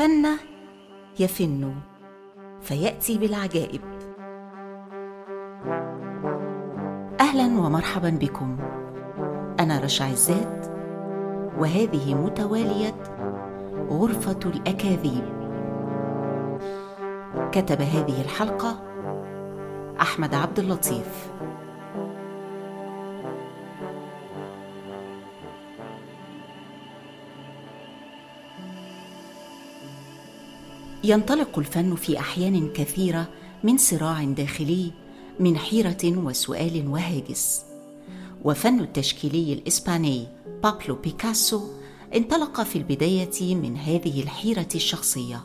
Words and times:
الفن 0.00 0.26
يفن 1.18 1.74
فيأتي 2.60 3.18
بالعجائب. 3.18 3.80
أهلا 7.20 7.44
ومرحبا 7.44 8.10
بكم. 8.10 8.56
أنا 9.60 9.80
رشا 9.80 10.04
عزات 10.04 10.66
وهذه 11.58 12.14
متوالية 12.14 13.02
غرفة 13.90 14.38
الأكاذيب. 14.46 15.24
كتب 17.52 17.80
هذه 17.80 18.22
الحلقة 18.22 18.82
أحمد 20.00 20.34
عبد 20.34 20.58
اللطيف. 20.58 21.30
ينطلق 31.04 31.58
الفن 31.58 31.94
في 31.94 32.18
أحيان 32.18 32.72
كثيرة 32.72 33.28
من 33.64 33.78
صراع 33.78 34.24
داخلي 34.24 34.92
من 35.40 35.58
حيرة 35.58 36.04
وسؤال 36.04 36.88
وهاجس. 36.88 37.62
وفن 38.44 38.80
التشكيلي 38.80 39.52
الإسباني 39.52 40.26
بابلو 40.62 40.94
بيكاسو 40.94 41.62
انطلق 42.16 42.62
في 42.62 42.76
البداية 42.76 43.54
من 43.54 43.76
هذه 43.76 44.22
الحيرة 44.22 44.68
الشخصية. 44.74 45.44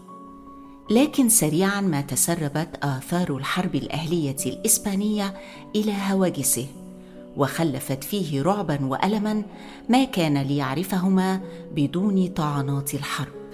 لكن 0.89 1.29
سريعا 1.29 1.81
ما 1.81 2.01
تسربت 2.01 2.69
آثار 2.83 3.37
الحرب 3.37 3.75
الأهلية 3.75 4.37
الإسبانية 4.45 5.33
إلى 5.75 5.93
هواجسه 6.09 6.67
وخلفت 7.37 8.03
فيه 8.03 8.41
رعبا 8.41 8.85
والما 8.85 9.43
ما 9.89 10.03
كان 10.03 10.37
ليعرفهما 10.37 11.41
بدون 11.75 12.27
طعنات 12.27 12.93
الحرب. 12.93 13.44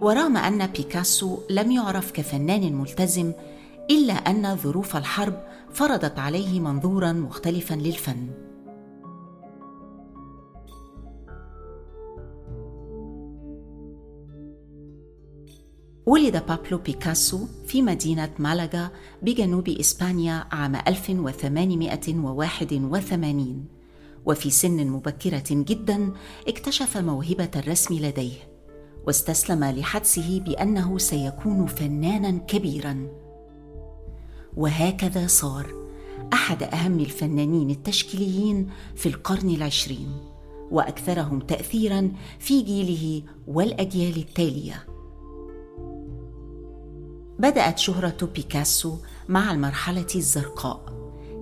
ورغم 0.00 0.36
أن 0.36 0.66
بيكاسو 0.66 1.38
لم 1.50 1.70
يعرف 1.70 2.12
كفنان 2.12 2.74
ملتزم 2.74 3.32
إلا 3.90 4.12
أن 4.12 4.56
ظروف 4.56 4.96
الحرب 4.96 5.42
فرضت 5.72 6.18
عليه 6.18 6.60
منظورا 6.60 7.12
مختلفا 7.12 7.74
للفن. 7.74 8.30
ولد 16.06 16.46
بابلو 16.46 16.78
بيكاسو 16.78 17.46
في 17.66 17.82
مدينة 17.82 18.30
مالاغا 18.38 18.90
بجنوب 19.22 19.68
إسبانيا 19.68 20.46
عام 20.52 20.76
1881 20.76 23.64
وفي 24.26 24.50
سن 24.50 24.86
مبكرة 24.86 25.44
جدا 25.50 26.12
اكتشف 26.48 26.96
موهبة 26.96 27.50
الرسم 27.56 27.94
لديه. 27.94 28.57
واستسلم 29.06 29.64
لحدسه 29.64 30.40
بأنه 30.40 30.98
سيكون 30.98 31.66
فنانا 31.66 32.38
كبيرا. 32.38 33.08
وهكذا 34.56 35.26
صار 35.26 35.74
أحد 36.32 36.62
أهم 36.62 37.00
الفنانين 37.00 37.70
التشكيليين 37.70 38.70
في 38.96 39.08
القرن 39.08 39.50
العشرين 39.50 40.08
وأكثرهم 40.70 41.40
تاثيرا 41.40 42.12
في 42.38 42.62
جيله 42.62 43.22
والأجيال 43.46 44.16
التالية. 44.16 44.86
بدأت 47.38 47.78
شهرة 47.78 48.28
بيكاسو 48.34 48.96
مع 49.28 49.52
المرحلة 49.52 50.06
الزرقاء 50.16 50.98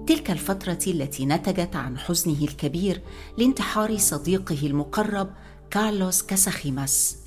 تلك 0.07 0.31
الفترة 0.31 0.79
التي 0.87 1.27
نتجت 1.27 1.77
عن 1.77 1.99
حزنه 1.99 2.43
الكبير 2.43 3.03
لانتحار 3.39 3.97
صديقه 3.97 4.67
المقرب 4.67 5.31
كارلوس 5.71 6.23
كاساخيماس. 6.23 7.26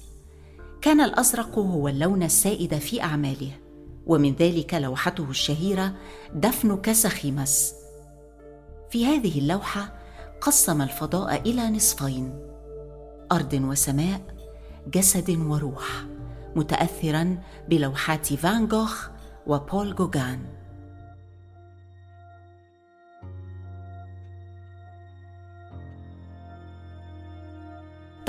كان 0.81 1.01
الأزرق 1.01 1.59
هو 1.59 1.88
اللون 1.88 2.23
السائد 2.23 2.78
في 2.78 3.03
أعماله 3.03 3.51
ومن 4.07 4.35
ذلك 4.35 4.73
لوحته 4.73 5.23
الشهيرة 5.29 5.94
دفن 6.34 6.78
كسخيمس. 6.78 7.73
في 8.90 9.06
هذه 9.06 9.40
اللوحة 9.40 10.00
قسم 10.41 10.81
الفضاء 10.81 11.41
إلى 11.50 11.69
نصفين 11.69 12.40
أرض 13.31 13.53
وسماء 13.53 14.22
جسد 14.88 15.29
وروح 15.29 16.06
متاثرا 16.56 17.38
بلوحات 17.69 18.34
فان 18.34 18.67
جوخ 18.67 19.09
وبول 19.47 19.96
جوغان. 19.96 20.59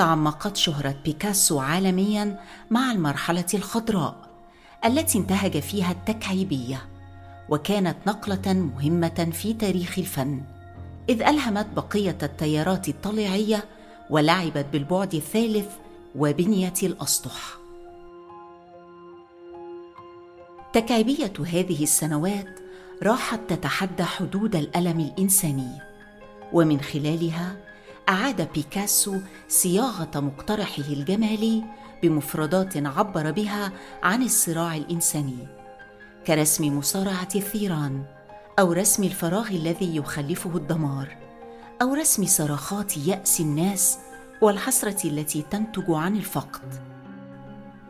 تعمقت 0.00 0.56
شهرة 0.56 0.94
بيكاسو 1.05 1.59
عالميا 1.61 2.41
مع 2.71 2.93
المرحلة 2.93 3.47
الخضراء 3.55 4.15
التي 4.84 5.19
انتهج 5.19 5.59
فيها 5.59 5.93
التكعيبية 5.93 6.88
وكانت 7.49 7.97
نقلة 8.06 8.53
مهمة 8.53 9.28
في 9.33 9.53
تاريخ 9.53 9.99
الفن 9.99 10.43
إذ 11.09 11.22
ألهمت 11.22 11.66
بقية 11.77 12.19
التيارات 12.22 12.88
الطليعية 12.88 13.65
ولعبت 14.11 14.66
بالبعد 14.72 15.15
الثالث 15.15 15.69
وبنية 16.17 16.75
الأسطح. 16.82 17.59
تكعيبية 20.72 21.32
هذه 21.53 21.82
السنوات 21.82 22.61
راحت 23.03 23.41
تتحدى 23.49 24.05
حدود 24.05 24.56
الألم 24.56 25.00
الإنساني 25.00 25.78
ومن 26.53 26.81
خلالها 26.81 27.69
أعاد 28.10 28.53
بيكاسو 28.53 29.16
صياغة 29.48 30.10
مقترحه 30.21 30.82
الجمالي 30.82 31.65
بمفردات 32.03 32.76
عبر 32.76 33.31
بها 33.31 33.72
عن 34.03 34.22
الصراع 34.22 34.76
الإنساني. 34.76 35.47
كرسم 36.26 36.78
مصارعة 36.78 37.28
الثيران 37.37 38.04
أو 38.59 38.72
رسم 38.72 39.04
الفراغ 39.04 39.49
الذي 39.49 39.97
يخلفه 39.97 40.56
الدمار 40.56 41.16
أو 41.82 41.94
رسم 41.94 42.26
صرخات 42.26 42.97
يأس 42.97 43.41
الناس 43.41 43.99
والحسرة 44.43 45.09
التي 45.09 45.43
تنتج 45.50 45.84
عن 45.88 46.16
الفقد. 46.16 46.75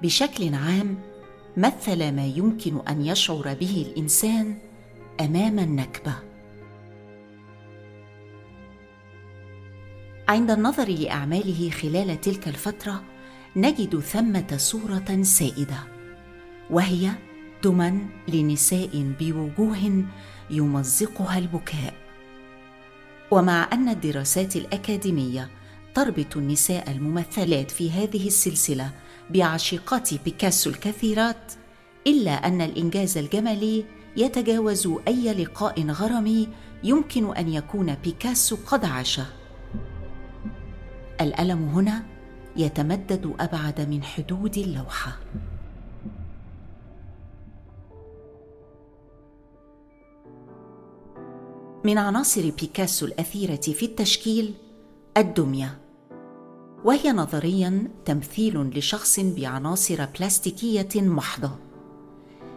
بشكل 0.02 0.54
عام 0.54 0.98
مثل 1.56 2.12
ما 2.12 2.26
يمكن 2.26 2.80
أن 2.88 3.06
يشعر 3.06 3.54
به 3.60 3.86
الإنسان 3.88 4.58
أمام 5.20 5.58
النكبة. 5.58 6.29
عند 10.30 10.50
النظر 10.50 10.88
لاعماله 10.88 11.70
خلال 11.70 12.20
تلك 12.20 12.48
الفترة 12.48 13.02
نجد 13.56 14.00
ثمة 14.00 14.56
صورة 14.56 15.22
سائدة 15.22 15.78
وهي 16.70 17.10
دمى 17.64 17.92
لنساء 18.28 19.14
بوجوه 19.20 20.04
يمزقها 20.50 21.38
البكاء. 21.38 21.94
ومع 23.30 23.68
أن 23.72 23.88
الدراسات 23.88 24.56
الأكاديمية 24.56 25.50
تربط 25.94 26.36
النساء 26.36 26.90
الممثلات 26.90 27.70
في 27.70 27.90
هذه 27.90 28.26
السلسلة 28.26 28.90
بعشيقات 29.30 30.14
بيكاسو 30.24 30.70
الكثيرات 30.70 31.52
إلا 32.06 32.32
أن 32.32 32.60
الإنجاز 32.60 33.18
الجمالي 33.18 33.84
يتجاوز 34.16 34.88
أي 35.08 35.34
لقاء 35.34 35.86
غرامي 35.86 36.48
يمكن 36.84 37.36
أن 37.36 37.48
يكون 37.48 37.94
بيكاسو 37.94 38.56
قد 38.66 38.84
عاشه 38.84 39.39
الألم 41.20 41.68
هنا 41.68 42.02
يتمدد 42.56 43.34
أبعد 43.40 43.80
من 43.80 44.02
حدود 44.02 44.58
اللوحة. 44.58 45.18
من 51.84 51.98
عناصر 51.98 52.50
بيكاسو 52.50 53.06
الأثيرة 53.06 53.60
في 53.60 53.86
التشكيل 53.86 54.54
الدمية 55.16 55.78
وهي 56.84 57.12
نظريا 57.12 57.88
تمثيل 58.04 58.78
لشخص 58.78 59.20
بعناصر 59.20 60.04
بلاستيكية 60.04 60.88
محضة 60.96 61.50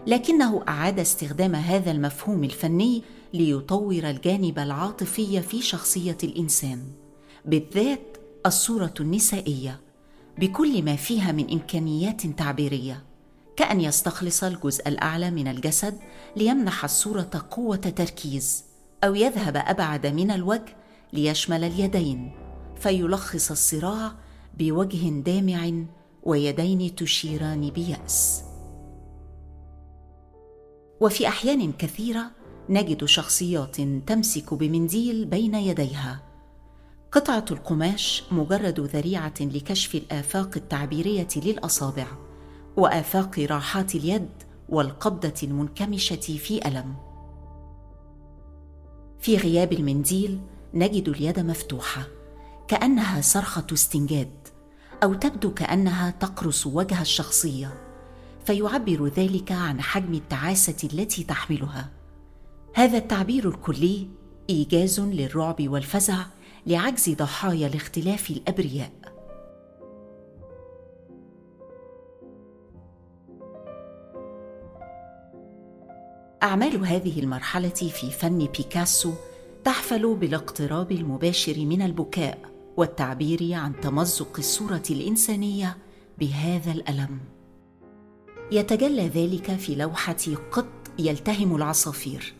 لكنه 0.07 0.63
أعاد 0.67 0.99
استخدام 0.99 1.55
هذا 1.55 1.91
المفهوم 1.91 2.43
الفني 2.43 3.03
ليطور 3.33 4.09
الجانب 4.09 4.59
العاطفي 4.59 5.41
في 5.41 5.61
شخصية 5.61 6.17
الإنسان 6.23 6.79
بالذات 7.45 8.12
الصورة 8.45 8.93
النسائية 8.99 9.79
بكل 10.37 10.83
ما 10.83 10.95
فيها 10.95 11.31
من 11.31 11.51
إمكانيات 11.51 12.27
تعبيرية 12.27 13.03
كأن 13.55 13.81
يستخلص 13.81 14.43
الجزء 14.43 14.87
الأعلى 14.87 15.31
من 15.31 15.47
الجسد 15.47 15.97
ليمنح 16.35 16.83
الصورة 16.83 17.29
قوة 17.51 17.75
تركيز 17.75 18.63
أو 19.03 19.15
يذهب 19.15 19.57
أبعد 19.57 20.07
من 20.07 20.31
الوجه 20.31 20.75
ليشمل 21.13 21.63
اليدين 21.63 22.31
فيلخص 22.75 23.51
الصراع 23.51 24.11
بوجه 24.57 25.09
دامع 25.09 25.71
ويدين 26.23 26.95
تشيران 26.95 27.69
بيأس. 27.69 28.43
وفي 31.01 31.27
أحيان 31.27 31.73
كثيرة 31.73 32.31
نجد 32.69 33.05
شخصيات 33.05 33.81
تمسك 34.07 34.53
بمنديل 34.53 35.25
بين 35.25 35.55
يديها. 35.55 36.32
قطعة 37.13 37.45
القماش 37.51 38.23
مجرد 38.31 38.79
ذريعة 38.79 39.33
لكشف 39.41 39.95
الآفاق 39.95 40.49
التعبيرية 40.55 41.27
للأصابع 41.35 42.07
وآفاق 42.77 43.39
راحات 43.39 43.95
اليد 43.95 44.29
والقبضة 44.69 45.33
المنكمشة 45.43 46.15
في 46.15 46.67
ألم. 46.67 46.95
في 49.19 49.37
غياب 49.37 49.73
المنديل 49.73 50.39
نجد 50.73 51.09
اليد 51.09 51.39
مفتوحة 51.39 52.07
كأنها 52.67 53.21
صرخة 53.21 53.67
استنجاد 53.73 54.47
أو 55.03 55.13
تبدو 55.13 55.53
كأنها 55.53 56.11
تقرص 56.11 56.67
وجه 56.67 57.01
الشخصية 57.01 57.73
فيعبر 58.45 59.07
ذلك 59.07 59.51
عن 59.51 59.81
حجم 59.81 60.13
التعاسة 60.13 60.87
التي 60.93 61.23
تحملها. 61.23 61.89
هذا 62.75 62.97
التعبير 62.97 63.49
الكلي 63.49 64.07
إيجاز 64.49 64.99
للرعب 64.99 65.67
والفزع 65.67 66.25
لعجز 66.67 67.09
ضحايا 67.09 67.67
الاختلاف 67.67 68.29
الأبرياء. 68.29 68.91
أعمال 76.43 76.85
هذه 76.85 77.19
المرحلة 77.19 77.69
في 77.69 78.11
فن 78.11 78.37
بيكاسو 78.37 79.13
تحفل 79.63 80.15
بالاقتراب 80.15 80.91
المباشر 80.91 81.59
من 81.59 81.81
البكاء 81.81 82.37
والتعبير 82.77 83.53
عن 83.53 83.79
تمزق 83.81 84.37
الصورة 84.37 84.83
الإنسانية 84.89 85.77
بهذا 86.19 86.71
الألم. 86.71 87.19
يتجلى 88.51 89.07
ذلك 89.07 89.51
في 89.55 89.75
لوحة 89.75 90.17
قط 90.51 90.91
يلتهم 90.99 91.55
العصافير 91.55 92.33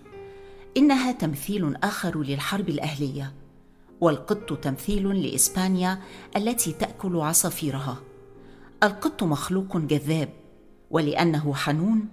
إنها 0.78 1.12
تمثيل 1.12 1.75
آخر 1.75 2.24
للحرب 2.24 2.70
الأهلية. 2.70 3.43
والقط 4.01 4.54
تمثيل 4.54 5.24
لإسبانيا 5.24 6.00
التي 6.38 6.72
تأكل 6.72 7.18
عصافيرها. 7.18 7.98
القط 8.84 9.24
مخلوق 9.24 9.78
جذاب 9.78 10.30
ولأنه 10.92 11.54
حنون 11.54 12.07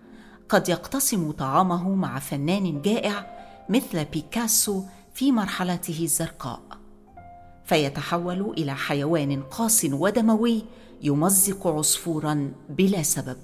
قد 0.48 0.68
يقتسم 0.68 1.30
طعامه 1.30 1.94
مع 1.94 2.18
فنان 2.18 2.82
جائع 2.82 3.40
مثل 3.68 4.04
بيكاسو 4.04 4.82
في 5.14 5.32
مرحلته 5.32 6.02
الزرقاء. 6.02 6.60
فيتحول 7.64 8.54
إلى 8.58 8.74
حيوان 8.74 9.42
قاس 9.42 9.86
ودموي 9.92 10.62
يمزق 11.02 11.66
عصفورا 11.66 12.52
بلا 12.68 13.02
سبب. 13.02 13.36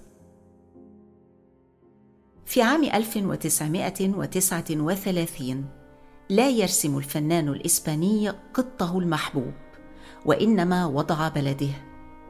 في 2.46 2.62
عام 2.62 2.84
1939 2.84 5.64
لا 6.28 6.48
يرسم 6.48 6.98
الفنان 6.98 7.48
الإسباني 7.48 8.30
قطه 8.54 8.98
المحبوب 8.98 9.52
وإنما 10.24 10.86
وضع 10.86 11.28
بلده 11.28 11.70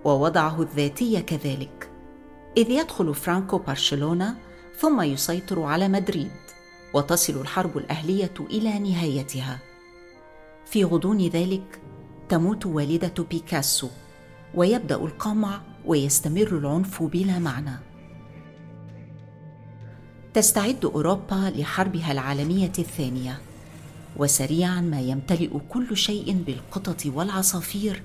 ووضعه 0.04 0.62
الذاتي 0.62 1.22
كذلك. 1.22 1.90
إذ 2.56 2.70
يدخل 2.70 3.14
فرانكو 3.14 3.58
برشلونه 3.58 4.36
ثم 4.78 5.02
يسيطر 5.02 5.62
على 5.62 5.88
مدريد 5.88 6.30
وتصل 6.94 7.40
الحرب 7.40 7.76
الأهلية 7.76 8.34
إلى 8.40 8.78
نهايتها. 8.78 9.58
في 10.66 10.84
غضون 10.84 11.26
ذلك 11.28 11.80
تموت 12.28 12.66
والدة 12.66 13.24
بيكاسو 13.30 13.88
ويبدأ 14.54 14.96
القمع 14.96 15.60
ويستمر 15.86 16.48
العنف 16.58 17.02
بلا 17.02 17.38
معنى. 17.38 17.76
تستعد 20.34 20.84
أوروبا 20.84 21.52
لحربها 21.56 22.12
العالمية 22.12 22.72
الثانية. 22.78 23.45
وسريعا 24.18 24.80
ما 24.80 25.00
يمتلئ 25.00 25.58
كل 25.68 25.96
شيء 25.96 26.42
بالقطط 26.46 27.06
والعصافير 27.06 28.02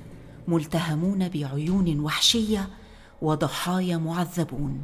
ملتهمون 0.48 1.30
بعيون 1.30 2.00
وحشية 2.00 2.70
وضحايا 3.22 3.98
معذبون. 3.98 4.82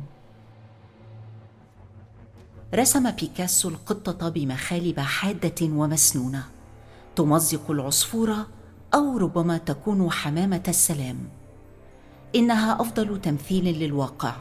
رسم 2.74 3.12
بيكاسو 3.12 3.70
القطة 3.70 4.30
بمخالب 4.30 5.00
حادة 5.00 5.66
ومسنونة. 5.66 6.44
تمزق 7.16 7.72
العصفور 7.72 8.36
أو 8.94 9.18
ربما 9.18 9.58
تكون 9.58 10.12
حمامة 10.12 10.64
السلام. 10.68 11.18
إنها 12.36 12.82
أفضل 12.82 13.22
تمثيل 13.22 13.80
للواقع 13.80 14.36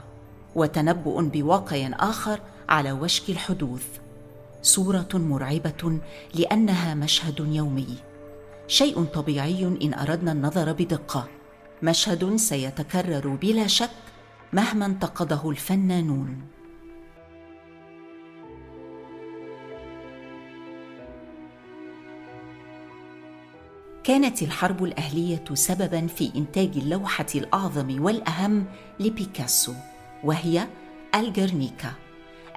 وتنبؤ 0.54 1.22
بواقع 1.22 1.90
آخر 1.92 2.40
على 2.68 2.92
وشك 2.92 3.30
الحدوث. 3.30 4.05
صورة 4.66 5.08
مرعبة 5.14 6.00
لأنها 6.34 6.94
مشهد 6.94 7.40
يومي. 7.40 7.96
شيء 8.68 9.04
طبيعي 9.04 9.64
إن 9.82 9.94
أردنا 9.94 10.32
النظر 10.32 10.72
بدقة. 10.72 11.28
مشهد 11.82 12.36
سيتكرر 12.36 13.28
بلا 13.28 13.66
شك 13.66 13.90
مهما 14.52 14.86
انتقده 14.86 15.50
الفنانون. 15.50 16.40
كانت 24.04 24.42
الحرب 24.42 24.84
الأهلية 24.84 25.44
سببا 25.54 26.06
في 26.06 26.32
إنتاج 26.36 26.70
اللوحة 26.76 27.26
الأعظم 27.34 28.04
والأهم 28.04 28.64
لبيكاسو 29.00 29.74
وهي 30.24 30.66
الجرنيكا. 31.14 32.05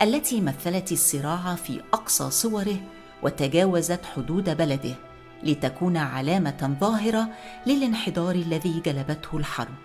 التي 0.01 0.41
مثلت 0.41 0.91
الصراع 0.91 1.55
في 1.55 1.81
أقصى 1.93 2.31
صوره 2.31 2.77
وتجاوزت 3.23 4.05
حدود 4.05 4.57
بلده 4.57 4.95
لتكون 5.43 5.97
علامة 5.97 6.77
ظاهرة 6.79 7.29
للانحدار 7.67 8.35
الذي 8.35 8.81
جلبته 8.85 9.37
الحرب. 9.37 9.75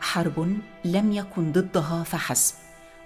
حرب 0.00 0.58
لم 0.84 1.12
يكن 1.12 1.52
ضدها 1.52 2.02
فحسب 2.02 2.54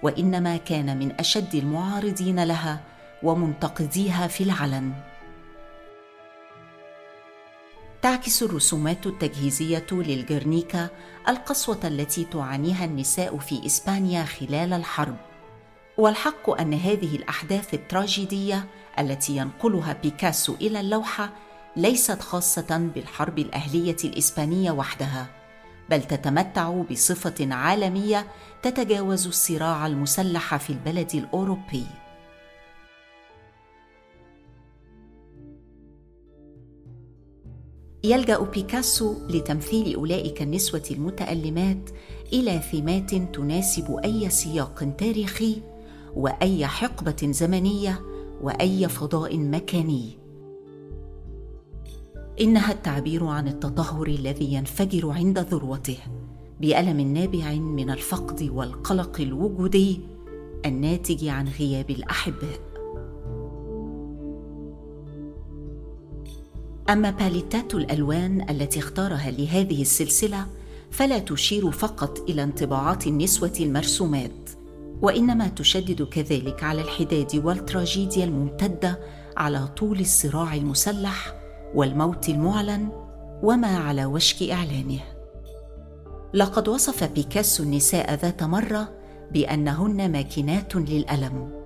وإنما 0.03 0.57
كان 0.57 0.97
من 0.97 1.11
أشد 1.19 1.55
المعارضين 1.55 2.43
لها 2.43 2.79
ومنتقديها 3.23 4.27
في 4.27 4.43
العلن. 4.43 4.93
تعكس 8.01 8.43
الرسومات 8.43 9.07
التجهيزية 9.07 9.87
للجرنيكا 9.91 10.89
القسوة 11.29 11.79
التي 11.83 12.25
تعانيها 12.25 12.85
النساء 12.85 13.37
في 13.37 13.65
إسبانيا 13.65 14.23
خلال 14.23 14.73
الحرب. 14.73 15.15
والحق 15.97 16.49
أن 16.61 16.73
هذه 16.73 17.15
الأحداث 17.15 17.73
التراجيدية 17.73 18.65
التي 18.99 19.37
ينقلها 19.37 19.93
بيكاسو 20.03 20.53
إلى 20.53 20.79
اللوحة 20.79 21.29
ليست 21.75 22.21
خاصة 22.21 22.91
بالحرب 22.95 23.39
الأهلية 23.39 23.97
الإسبانية 24.03 24.71
وحدها 24.71 25.27
بل 25.89 26.03
تتمتع 26.03 26.81
بصفة 26.91 27.53
عالمية 27.55 28.27
تتجاوز 28.63 29.27
الصراع 29.27 29.87
المسلح 29.87 30.55
في 30.55 30.69
البلد 30.69 31.15
الأوروبي. 31.15 31.85
يلجأ 38.03 38.39
بيكاسو 38.39 39.27
لتمثيل 39.27 39.95
أولئك 39.95 40.41
النسوة 40.41 40.83
المتألمات 40.91 41.89
إلى 42.33 42.59
ثيمات 42.71 43.15
تناسب 43.15 43.99
أي 44.03 44.29
سياق 44.29 44.95
تاريخي 44.97 45.74
وأي 46.15 46.67
حقبة 46.67 47.31
زمنية 47.31 48.01
وأي 48.41 48.87
فضاء 48.87 49.37
مكاني. 49.37 50.17
إنها 52.41 52.71
التعبير 52.71 53.25
عن 53.25 53.47
التطهر 53.47 54.07
الذي 54.07 54.53
ينفجر 54.53 55.11
عند 55.11 55.39
ذروته 55.39 55.97
بألم 56.61 57.01
نابع 57.01 57.53
من 57.53 57.89
الفقد 57.89 58.49
والقلق 58.53 59.21
الوجودي 59.21 59.99
الناتج 60.65 61.27
عن 61.27 61.47
غياب 61.47 61.89
الاحباء 61.89 62.59
أما 66.89 67.09
باليتات 67.09 67.75
الألوان 67.75 68.49
التي 68.49 68.79
اختارها 68.79 69.31
لهذه 69.31 69.81
السلسلة 69.81 70.45
فلا 70.91 71.19
تشير 71.19 71.71
فقط 71.71 72.29
إلى 72.29 72.43
انطباعات 72.43 73.07
النسوة 73.07 73.53
المرسومات. 73.59 74.54
وإنما 75.01 75.47
تشدد 75.47 76.01
كذلك 76.01 76.63
على 76.63 76.81
الحداد 76.81 77.41
والتراجيديا 77.45 78.25
الممتدة 78.25 78.99
على 79.37 79.67
طول 79.67 79.99
الصراع 79.99 80.55
المسلح 80.55 81.33
والموت 81.75 82.29
المعلن 82.29 82.89
وما 83.43 83.77
على 83.77 84.05
وشك 84.05 84.49
إعلانه. 84.49 84.99
لقد 86.33 86.67
وصف 86.67 87.03
بيكاسو 87.03 87.63
النساء 87.63 88.13
ذات 88.13 88.43
مرة 88.43 88.89
بأنهن 89.31 90.11
ماكينات 90.11 90.75
للألم. 90.75 91.65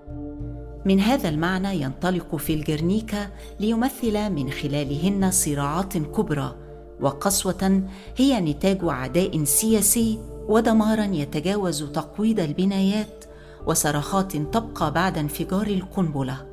من 0.86 1.00
هذا 1.00 1.30
المعنى 1.30 1.82
ينطلق 1.82 2.36
في 2.36 2.54
الجرنيكا 2.54 3.28
ليمثل 3.60 4.30
من 4.30 4.52
خلالهن 4.52 5.32
صراعات 5.32 5.98
كبرى 5.98 6.56
وقسوة 7.02 7.84
هي 8.16 8.42
نتاج 8.42 8.78
عداء 8.84 9.44
سياسي 9.44 10.20
ودمارا 10.48 11.06
يتجاوز 11.06 11.84
تقويض 11.84 12.40
البنايات 12.40 13.19
وصرخات 13.68 14.36
تبقى 14.38 14.94
بعد 14.94 15.18
انفجار 15.18 15.68
القنبلة 15.68 16.46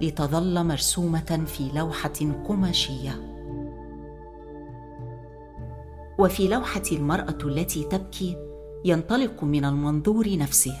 لتظل 0.00 0.64
مرسومة 0.64 1.44
في 1.46 1.70
لوحة 1.74 2.12
قماشية. 2.48 3.38
وفي 6.18 6.48
لوحة 6.48 6.82
المرأة 6.92 7.38
التي 7.44 7.84
تبكي 7.84 8.36
ينطلق 8.84 9.44
من 9.44 9.64
المنظور 9.64 10.36
نفسه 10.36 10.74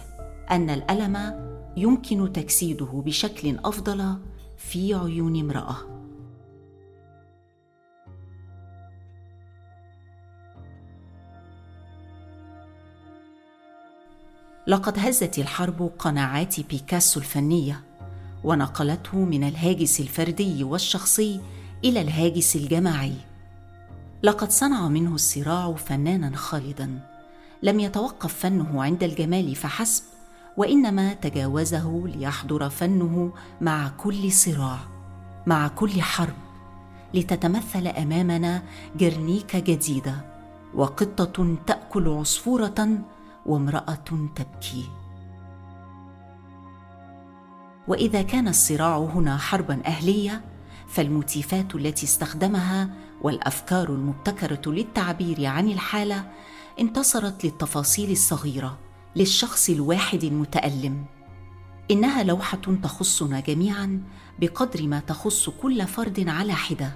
أن 0.50 0.70
الألم 0.70 1.48
يمكن 1.76 2.32
تجسيده 2.32 3.02
بشكل 3.06 3.58
أفضل 3.64 4.14
في 4.56 4.94
عيون 4.94 5.40
امرأة. 5.40 5.97
لقد 14.68 14.98
هزت 14.98 15.38
الحرب 15.38 15.90
قناعات 15.98 16.60
بيكاسو 16.60 17.20
الفنية 17.20 17.80
ونقلته 18.44 19.18
من 19.18 19.44
الهاجس 19.44 20.00
الفردي 20.00 20.64
والشخصي 20.64 21.40
إلى 21.84 22.00
الهاجس 22.00 22.56
الجماعي. 22.56 23.14
لقد 24.22 24.50
صنع 24.50 24.88
منه 24.88 25.14
الصراع 25.14 25.72
فنانا 25.72 26.36
خالدا. 26.36 27.00
لم 27.62 27.80
يتوقف 27.80 28.34
فنه 28.34 28.82
عند 28.82 29.02
الجمال 29.02 29.54
فحسب 29.54 30.02
وإنما 30.56 31.14
تجاوزه 31.14 32.02
ليحضر 32.06 32.70
فنه 32.70 33.32
مع 33.60 33.88
كل 33.88 34.32
صراع 34.32 34.78
مع 35.46 35.68
كل 35.68 36.02
حرب 36.02 36.36
لتتمثل 37.14 37.86
أمامنا 37.86 38.62
جرنيكا 38.96 39.58
جديدة 39.58 40.14
وقطة 40.74 41.56
تأكل 41.66 42.08
عصفورة 42.08 42.98
وامرأة 43.48 44.04
تبكي. 44.36 44.84
وإذا 47.88 48.22
كان 48.22 48.48
الصراع 48.48 48.98
هنا 48.98 49.36
حربا 49.36 49.86
أهلية 49.86 50.44
فالموتيفات 50.88 51.74
التي 51.74 52.06
استخدمها 52.06 52.90
والأفكار 53.22 53.88
المبتكرة 53.88 54.70
للتعبير 54.70 55.46
عن 55.46 55.68
الحالة 55.68 56.30
انتصرت 56.80 57.44
للتفاصيل 57.44 58.10
الصغيرة 58.10 58.78
للشخص 59.16 59.70
الواحد 59.70 60.24
المتألم. 60.24 61.04
إنها 61.90 62.22
لوحة 62.22 62.60
تخصنا 62.82 63.40
جميعا 63.40 64.02
بقدر 64.40 64.86
ما 64.86 65.00
تخص 65.00 65.50
كل 65.50 65.86
فرد 65.86 66.28
على 66.28 66.52
حدة. 66.52 66.92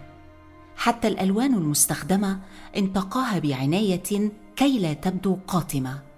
حتى 0.77 1.09
الألوان 1.09 1.55
المستخدمة 1.55 2.41
انتقاها 2.77 3.39
بعناية 3.39 4.31
كي 4.57 4.79
لا 4.79 4.93
تبدو 4.93 5.39
قاتمة. 5.47 6.12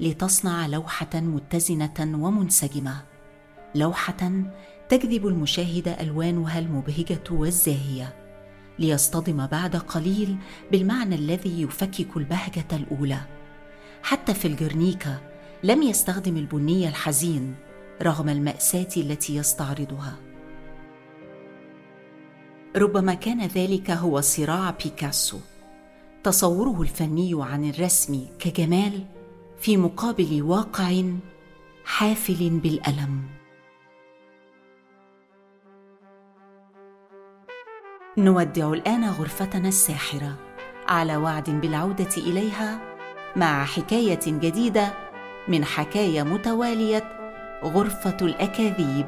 لتصنع 0.00 0.66
لوحة 0.66 1.10
متزنة 1.14 1.94
ومنسجمة. 2.00 3.02
لوحة 3.74 4.32
تجذب 4.88 5.26
المشاهد 5.26 5.88
ألوانها 5.88 6.58
المبهجة 6.58 7.22
والزاهية. 7.30 8.14
ليصطدم 8.78 9.46
بعد 9.46 9.76
قليل 9.76 10.36
بالمعنى 10.72 11.14
الذي 11.14 11.62
يفكك 11.62 12.16
البهجة 12.16 12.66
الأولى. 12.72 13.20
حتى 14.02 14.34
في 14.34 14.48
الجرنيكا 14.48 15.20
لم 15.62 15.82
يستخدم 15.82 16.36
البني 16.36 16.88
الحزين 16.88 17.54
رغم 18.02 18.28
المأساة 18.28 18.88
التي 18.96 19.36
يستعرضها. 19.36 20.16
ربما 22.76 23.14
كان 23.14 23.46
ذلك 23.46 23.90
هو 23.90 24.20
صراع 24.20 24.70
بيكاسو. 24.70 25.38
تصوره 26.24 26.82
الفني 26.82 27.30
عن 27.34 27.70
الرسم 27.70 28.26
كجمال 28.38 29.04
في 29.58 29.76
مقابل 29.76 30.42
واقع 30.42 31.02
حافل 31.84 32.50
بالألم. 32.50 33.22
نودع 38.18 38.72
الآن 38.72 39.04
غرفتنا 39.04 39.68
الساحرة 39.68 40.36
على 40.88 41.16
وعد 41.16 41.50
بالعودة 41.50 42.16
إليها 42.16 42.80
مع 43.36 43.64
حكاية 43.64 44.20
جديدة 44.26 44.92
من 45.48 45.64
حكايه 45.64 46.22
متوالية 46.22 47.04
غرفة 47.64 48.16
الأكاذيب. 48.22 49.06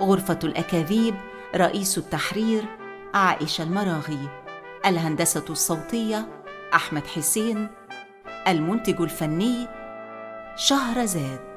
غرفة 0.00 0.38
الأكاذيب 0.44 1.14
رئيس 1.56 1.98
التحرير 1.98 2.64
عائشة 3.14 3.64
المراغي 3.64 4.28
الهندسة 4.86 5.44
الصوتية 5.50 6.42
أحمد 6.74 7.06
حسين 7.06 7.68
المنتج 8.48 9.00
الفني 9.00 9.66
شهرزاد. 10.56 11.49